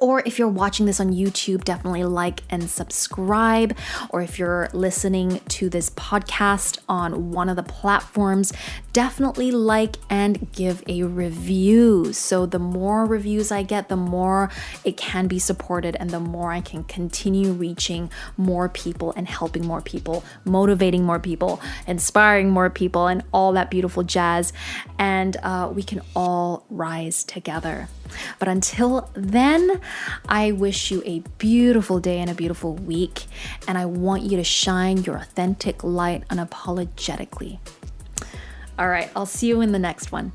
or 0.00 0.22
if 0.24 0.38
you're 0.38 0.48
watching 0.48 0.86
this 0.86 0.98
on 0.98 1.12
YouTube, 1.12 1.62
definitely 1.64 2.04
like 2.04 2.42
and 2.48 2.68
subscribe. 2.68 3.76
Or 4.08 4.22
if 4.22 4.38
you're 4.38 4.70
listening 4.72 5.40
to 5.48 5.68
this 5.68 5.90
podcast 5.90 6.78
on 6.88 7.30
one 7.32 7.50
of 7.50 7.56
the 7.56 7.62
platforms, 7.62 8.52
definitely 8.94 9.52
like 9.52 9.96
and 10.08 10.50
give 10.52 10.82
a 10.88 11.02
review. 11.02 12.12
So 12.14 12.46
the 12.46 12.58
more 12.58 13.04
reviews 13.04 13.52
I 13.52 13.62
get, 13.62 13.90
the 13.90 13.96
more 13.96 14.50
it 14.84 14.96
can 14.96 15.26
be 15.28 15.38
supported 15.38 15.96
and 15.96 16.08
the 16.08 16.20
more 16.20 16.50
I 16.50 16.62
can 16.62 16.84
continue 16.84 17.52
reaching 17.52 18.10
more 18.38 18.70
people 18.70 19.12
and 19.16 19.28
helping 19.28 19.66
more 19.66 19.82
people, 19.82 20.24
motivating 20.44 21.04
more 21.04 21.20
people, 21.20 21.60
inspiring 21.86 22.48
more 22.48 22.70
people, 22.70 23.06
and 23.06 23.22
all 23.32 23.52
that 23.52 23.70
beautiful 23.70 24.02
jazz. 24.02 24.52
And 24.98 25.36
uh, 25.42 25.70
we 25.74 25.82
can 25.82 26.00
all 26.16 26.64
rise 26.70 27.22
together. 27.22 27.88
But 28.38 28.48
until 28.48 29.10
then, 29.14 29.80
I 30.28 30.52
wish 30.52 30.90
you 30.90 31.02
a 31.04 31.20
beautiful 31.38 32.00
day 32.00 32.18
and 32.18 32.30
a 32.30 32.34
beautiful 32.34 32.74
week. 32.74 33.24
And 33.68 33.76
I 33.76 33.86
want 33.86 34.22
you 34.22 34.36
to 34.36 34.44
shine 34.44 35.04
your 35.04 35.16
authentic 35.16 35.82
light 35.84 36.26
unapologetically. 36.28 37.58
All 38.78 38.88
right, 38.88 39.10
I'll 39.14 39.26
see 39.26 39.48
you 39.48 39.60
in 39.60 39.72
the 39.72 39.78
next 39.78 40.10
one. 40.10 40.32